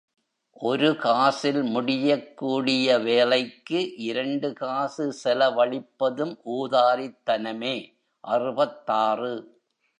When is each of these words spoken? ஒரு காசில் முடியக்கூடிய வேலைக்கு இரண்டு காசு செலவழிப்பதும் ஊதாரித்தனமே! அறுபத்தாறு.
ஒரு 0.61 0.97
காசில் 0.97 1.63
முடியக்கூடிய 1.63 2.97
வேலைக்கு 2.99 3.79
இரண்டு 4.03 4.53
காசு 4.53 5.05
செலவழிப்பதும் 5.23 6.33
ஊதாரித்தனமே! 6.51 7.75
அறுபத்தாறு. 8.23 9.33